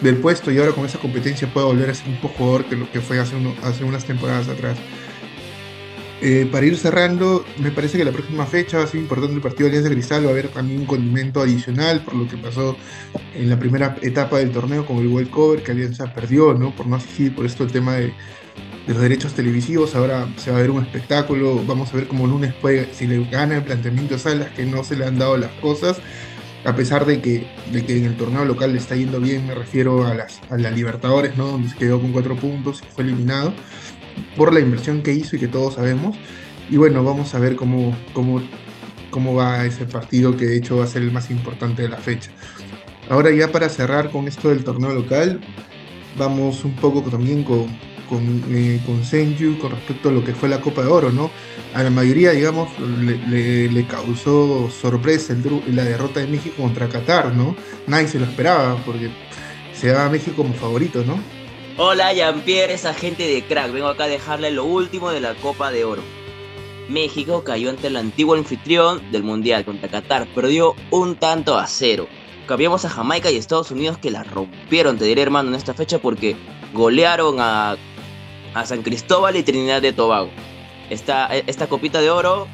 [0.00, 2.76] del puesto y ahora con esa competencia puede volver a ser un poco jugador que
[2.76, 4.78] lo que fue hace, hace unas temporadas atrás.
[6.20, 9.40] Eh, para ir cerrando, me parece que la próxima fecha va a ser importante el
[9.40, 12.76] partido de Alianza Cristal, va a haber también un condimento adicional por lo que pasó
[13.36, 16.74] en la primera etapa del torneo con el World Cover, que Alianza perdió, ¿no?
[16.74, 18.12] Por no asistir, por esto el tema de,
[18.88, 22.54] los derechos televisivos, ahora se va a ver un espectáculo, vamos a ver cómo lunes
[22.54, 25.52] puede, si le gana el planteamiento de Salas, que no se le han dado las
[25.60, 25.98] cosas,
[26.64, 29.54] a pesar de que, de que en el torneo local le está yendo bien, me
[29.54, 31.48] refiero a las a Libertadores, ¿no?
[31.48, 33.52] donde se quedó con cuatro puntos fue eliminado
[34.36, 36.16] por la inversión que hizo y que todos sabemos.
[36.70, 38.42] Y bueno, vamos a ver cómo, cómo,
[39.10, 41.96] cómo va ese partido, que de hecho va a ser el más importante de la
[41.96, 42.30] fecha.
[43.08, 45.40] Ahora ya para cerrar con esto del torneo local,
[46.18, 47.68] vamos un poco también con,
[48.08, 51.30] con, eh, con Senju con respecto a lo que fue la Copa de Oro, ¿no?
[51.74, 57.34] A la mayoría, digamos, le, le, causó sorpresa el, la derrota de México contra Qatar,
[57.34, 57.54] ¿no?
[57.86, 59.10] Nadie se lo esperaba porque
[59.74, 61.18] se daba México como favorito, ¿no?
[61.76, 63.70] Hola, Jean-Pierre, esa gente de crack.
[63.72, 66.02] Vengo acá a dejarle lo último de la Copa de Oro.
[66.88, 70.26] México cayó ante el antiguo anfitrión del Mundial contra Qatar.
[70.34, 72.08] Perdió un tanto a cero.
[72.48, 75.98] Cambiamos a Jamaica y Estados Unidos que la rompieron, te diré hermano, en esta fecha
[75.98, 76.34] porque
[76.72, 77.76] golearon a
[78.54, 80.30] a San Cristóbal y Trinidad de Tobago.
[80.90, 82.46] Esta, esta copita de oro,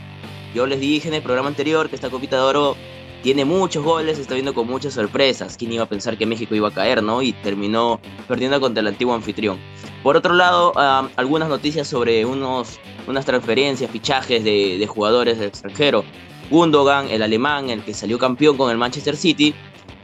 [0.54, 2.76] yo les dije en el programa anterior que esta copita de oro
[3.22, 5.56] tiene muchos goles, está viendo con muchas sorpresas.
[5.56, 7.22] ¿Quién iba a pensar que México iba a caer, no?
[7.22, 9.58] Y terminó perdiendo contra el antiguo anfitrión.
[10.02, 10.74] Por otro lado,
[11.16, 16.04] algunas noticias sobre unos, unas transferencias, fichajes de, de jugadores del extranjero.
[16.50, 19.54] Gundogan, el alemán, el que salió campeón con el Manchester City,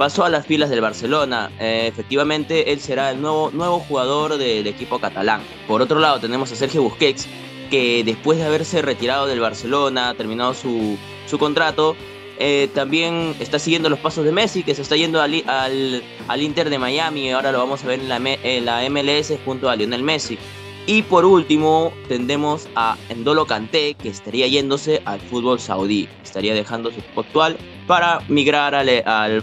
[0.00, 1.50] pasó a las filas del Barcelona.
[1.60, 5.42] Eh, efectivamente, él será el nuevo, nuevo jugador del equipo catalán.
[5.68, 7.28] Por otro lado, tenemos a Sergio Busquets,
[7.68, 11.96] que después de haberse retirado del Barcelona, terminado su, su contrato,
[12.38, 16.70] eh, también está siguiendo los pasos de Messi, que se está yendo al, al, Inter
[16.70, 17.30] de Miami.
[17.32, 20.38] Ahora lo vamos a ver en la MLS junto a Lionel Messi.
[20.86, 26.08] Y por último, tendremos a Endolo Kanté, que estaría yéndose al fútbol saudí.
[26.22, 28.88] Estaría dejando su equipo actual para migrar al,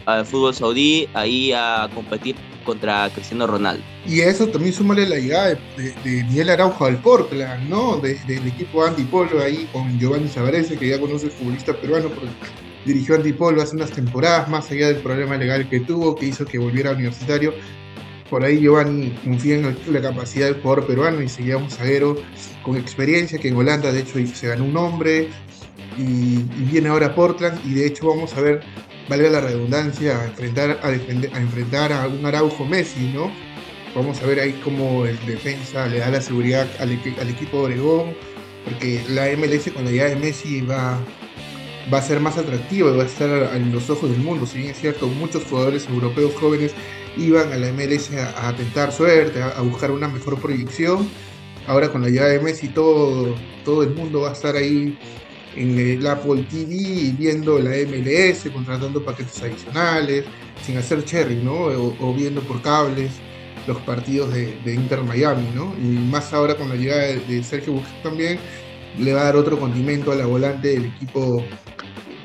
[0.05, 3.83] al, fútbol saudí, ahí a competir contra Cristiano Ronaldo.
[4.05, 5.47] Y a eso también súmale la llegada
[5.77, 7.97] de, de, Miguel Araujo al Portland, ¿no?
[7.97, 12.29] Desde el equipo Antipolo ahí con Giovanni Savarese, que ya conoce el futbolista peruano porque
[12.85, 16.57] dirigió Antipolo hace unas temporadas, más allá del problema legal que tuvo, que hizo que
[16.57, 17.53] volviera a universitario
[18.29, 22.15] por ahí Giovanni confía en la capacidad del jugador peruano y seguía un zaguero
[22.63, 25.29] con experiencia, que en Holanda de hecho se ganó un nombre
[25.97, 28.61] y, viene ahora a Portland y de hecho vamos a ver,
[29.09, 33.31] valga la redundancia, a enfrentar a, defender, a enfrentar a un Araujo Messi, ¿no?
[33.95, 37.63] Vamos a ver ahí cómo el defensa le da la seguridad al, al equipo de
[37.63, 38.13] Oregón,
[38.65, 40.99] porque la MLS con la llegada de Messi va,
[41.91, 44.45] va a ser más atractivo y va a estar en los ojos del mundo.
[44.45, 46.73] Si bien es cierto, muchos jugadores europeos jóvenes
[47.17, 51.09] iban a la MLS a, tentar suerte, a, buscar una mejor proyección.
[51.67, 54.97] Ahora con la llegada de Messi todo, todo el mundo va a estar ahí
[55.55, 60.25] en el Apple TV viendo la MLS, contratando paquetes adicionales,
[60.63, 61.53] sin hacer cherry, ¿no?
[61.53, 63.11] O, viendo por cables
[63.65, 65.73] los partidos de, de, Inter Miami, ¿no?
[65.77, 68.39] Y más ahora con la llegada de, de Sergio Busquets también,
[68.97, 71.43] le va a dar otro condimento a la volante del equipo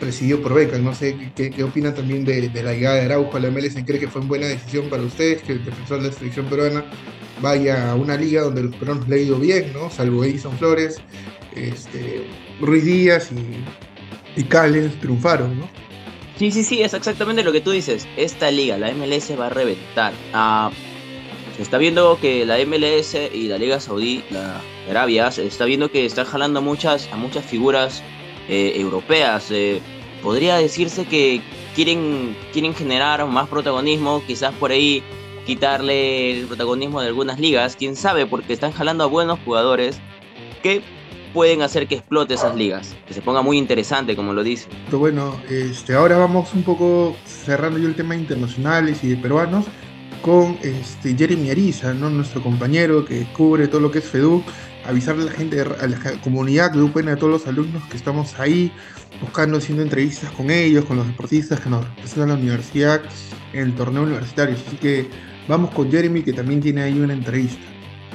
[0.03, 0.81] presidido por Becas.
[0.81, 3.77] No sé qué, opinan también de, la llegada de Araujo a la MLS.
[3.87, 6.85] ¿Cree que fue una buena decisión para ustedes que el defensor de la selección peruana
[7.41, 9.91] vaya a una liga donde los peruanos le ha ido bien, ¿no?
[9.91, 11.01] Salvo Edison Flores,
[11.55, 12.25] este,
[12.61, 15.69] Ruiz Díaz y, y triunfaron, ¿no?
[16.37, 18.09] Sí, sí, sí, es exactamente lo que tú dices.
[18.17, 20.13] Esta liga, la MLS, va a reventar.
[20.35, 20.73] Uh,
[21.57, 24.61] se está viendo que la MLS y la Liga Saudí, la
[24.91, 28.03] Arabia, se está viendo que están jalando muchas, a muchas figuras
[28.49, 29.51] eh, europeas.
[29.51, 29.81] Eh,
[30.23, 31.43] podría decirse que
[31.75, 35.03] quieren, quieren generar más protagonismo, quizás por ahí
[35.47, 40.01] quitarle el protagonismo de algunas ligas, quién sabe, porque están jalando a buenos jugadores
[40.63, 40.83] que
[41.33, 44.69] pueden hacer que explote esas ligas, que se ponga muy interesante, como lo dice.
[44.87, 49.65] Pero bueno, este, ahora vamos un poco cerrando yo el tema internacionales y de peruanos
[50.21, 52.09] con este, Jeremy Ariza, ¿no?
[52.11, 54.45] nuestro compañero que cubre todo lo que es FEDU,
[54.85, 58.73] avisarle a la gente, a la comunidad, a todos los alumnos que estamos ahí
[59.21, 63.01] buscando, haciendo entrevistas con ellos, con los deportistas que nos representan la universidad
[63.53, 64.55] en el torneo universitario.
[64.55, 65.09] Así que
[65.49, 67.63] vamos con Jeremy que también tiene ahí una entrevista.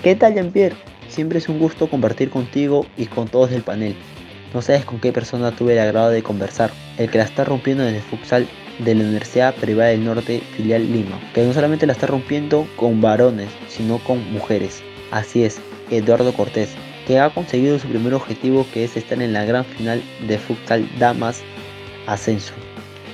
[0.04, 0.76] ¿Qué tal, Jean-Pierre?
[1.10, 3.96] Siempre es un gusto compartir contigo y con todos del panel.
[4.54, 7.88] No sabes con qué persona tuve el agrado de conversar, el que la está rompiendo
[7.88, 8.48] en el futsal
[8.80, 13.02] de la Universidad Privada del Norte, filial Lima, que no solamente la está rompiendo con
[13.02, 14.84] varones, sino con mujeres.
[15.12, 16.70] Así es, Eduardo Cortés,
[17.06, 20.88] que ha conseguido su primer objetivo que es estar en la gran final de futsal
[21.00, 21.42] Damas
[22.06, 22.54] Ascenso.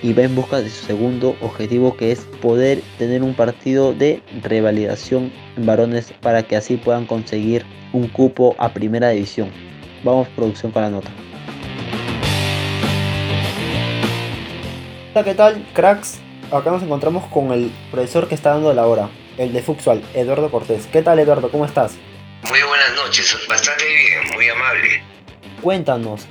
[0.01, 4.21] Y va en busca de su segundo objetivo que es poder tener un partido de
[4.41, 9.49] revalidación en varones para que así puedan conseguir un cupo a primera división.
[10.03, 11.09] Vamos producción con la nota.
[15.13, 16.19] Hola, ¿qué tal, cracks?
[16.51, 20.51] Acá nos encontramos con el profesor que está dando la hora, el de futsal, Eduardo
[20.51, 20.88] Cortés.
[20.88, 21.49] ¿Qué tal, Eduardo?
[21.49, 21.97] ¿Cómo estás?
[22.49, 25.01] Muy buenas noches, bastante bien, muy amable.
[25.62, 26.27] Cuéntanos,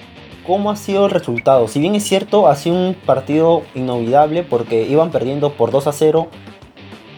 [0.47, 1.69] ¿cómo ha sido el resultado?
[1.69, 5.93] Si bien es cierto, ha sido un partido inolvidable porque iban perdiendo por 2 a
[5.93, 6.31] 0,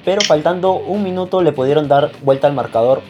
[0.04, 3.02] pero faltando un minuto le pudieron dar vuelta al marcador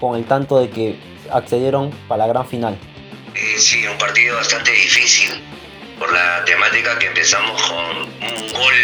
[0.00, 0.98] con el tanto de que
[1.30, 2.78] accedieron para la gran final.
[3.34, 5.30] Eh, sí, un partido bastante difícil
[5.98, 8.74] por la temática que empezamos con un gol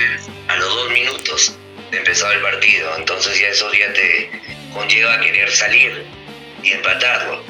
[0.49, 1.59] a los dos minutos
[1.91, 2.97] de empezar el partido.
[2.97, 4.31] Entonces ya eso ya te
[4.75, 6.18] conlleva a querer salir
[6.63, 7.45] y empatarlo.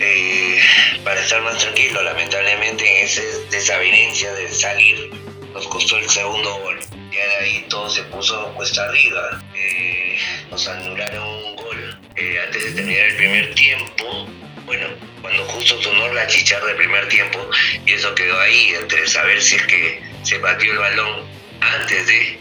[0.00, 0.60] Eh,
[1.04, 5.10] para estar más tranquilo, lamentablemente en esa desavenencia de salir
[5.52, 6.80] nos costó el segundo gol.
[7.10, 9.42] De ahí todo se puso cuesta arriba.
[9.54, 10.18] Eh,
[10.50, 14.26] nos anularon un gol eh, antes de terminar el primer tiempo.
[14.64, 14.88] Bueno,
[15.20, 17.38] cuando justo sonó la chicharra del primer tiempo
[17.86, 21.28] y eso quedó ahí entre saber si es que se batió el balón
[21.60, 22.38] antes de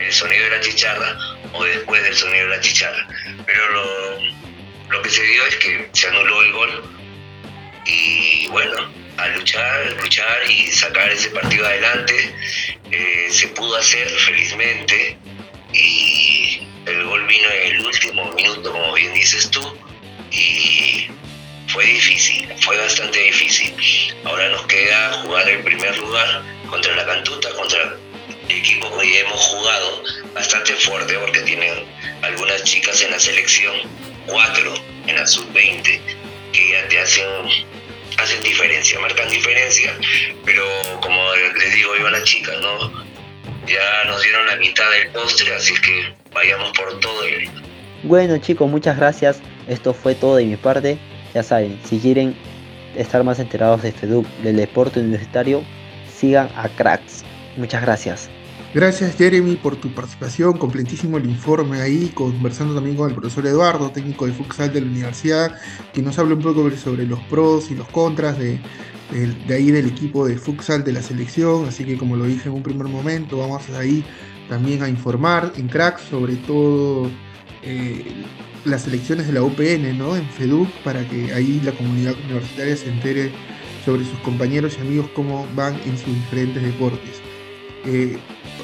[0.00, 1.16] el sonido de la chicharra
[1.52, 3.06] o después del sonido de la chicharra.
[3.46, 4.18] Pero lo,
[4.88, 6.90] lo que se dio es que se anuló el gol.
[7.86, 12.34] Y bueno, a luchar, luchar y sacar ese partido adelante
[12.90, 15.18] eh, se pudo hacer felizmente.
[15.72, 19.76] Y el gol vino en el último minuto, como bien dices tú,
[20.30, 21.08] y
[21.68, 23.74] fue difícil, fue bastante difícil.
[24.24, 27.96] Ahora nos queda jugar el primer lugar contra la Cantuta, contra
[28.48, 30.02] equipo que hemos jugado
[30.34, 31.84] bastante fuerte porque tienen
[32.22, 33.74] algunas chicas en la selección,
[34.26, 34.74] cuatro
[35.06, 36.00] en la sub-20,
[36.52, 37.24] que ya te hacen,
[38.18, 39.96] hacen diferencia, marcan diferencia,
[40.44, 40.64] pero
[41.00, 43.04] como les digo yo a las chicas, ¿no?
[43.66, 47.28] Ya nos dieron la mitad del postre, así que vayamos por todo.
[47.28, 47.50] Y...
[48.02, 49.40] Bueno chicos, muchas gracias.
[49.68, 50.98] Esto fue todo de mi parte.
[51.32, 52.36] Ya saben, si quieren
[52.96, 55.64] estar más enterados de FEDUC, del deporte universitario,
[56.14, 57.24] sigan a Cracks.
[57.56, 58.28] Muchas gracias.
[58.74, 63.90] Gracias Jeremy por tu participación, completísimo el informe ahí, conversando también con el profesor Eduardo,
[63.90, 65.56] técnico de futsal de la universidad,
[65.92, 68.58] que nos habla un poco sobre los pros y los contras de,
[69.12, 72.48] de, de ahí del equipo de futsal de la selección, así que como lo dije
[72.48, 74.04] en un primer momento, vamos ahí
[74.48, 77.08] también a informar en Cracks sobre todo
[77.62, 78.04] eh,
[78.64, 80.16] las elecciones de la UPN ¿no?
[80.16, 83.30] en FEDUC para que ahí la comunidad universitaria se entere
[83.84, 87.20] sobre sus compañeros y amigos cómo van en sus diferentes deportes.
[87.86, 88.18] Eh,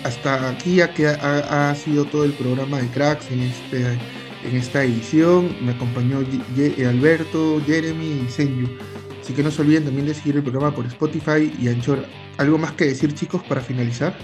[0.04, 0.90] hasta aquí ha,
[1.22, 3.98] ha, ha, sido todo el programa de Cracks en, este,
[4.44, 5.54] en esta edición.
[5.60, 6.20] Me acompañó
[6.56, 8.68] Ye Alberto, Jeremy y Senyu.
[9.20, 12.04] Así que no se olviden también de seguir el programa por Spotify y Anchor.
[12.38, 14.14] ¿Algo más que decir, chicos, para finalizar?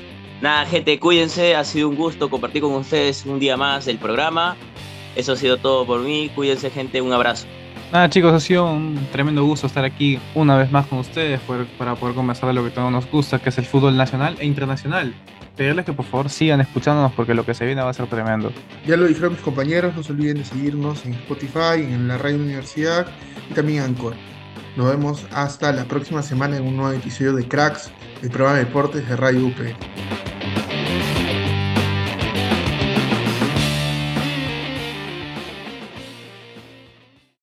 [0.40, 1.54] Nada, gente, cuídense.
[1.54, 4.56] Ha sido un gusto compartir con ustedes un día más el programa.
[5.14, 6.30] Eso ha sido todo por mí.
[6.34, 7.00] Cuídense, gente.
[7.00, 7.46] Un abrazo.
[7.92, 11.66] Nada, chicos, ha sido un tremendo gusto estar aquí una vez más con ustedes por-
[11.78, 14.46] para poder conversar de lo que todos nos gusta, que es el fútbol nacional e
[14.46, 15.14] internacional.
[15.56, 18.52] Pedirles que por favor sigan escuchándonos porque lo que se viene va a ser tremendo.
[18.86, 22.36] Ya lo dijeron mis compañeros, no se olviden de seguirnos en Spotify, en la Radio
[22.36, 23.06] Universidad
[23.50, 24.14] y también en Anchor.
[24.76, 27.90] Nos vemos hasta la próxima semana en un nuevo episodio de Cracks,
[28.22, 30.65] el programa de deportes de Radio UP.